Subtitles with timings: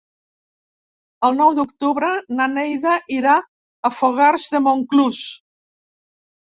[1.29, 2.09] El nou d'octubre
[2.41, 5.25] na Neida irà a Fogars de Montclús.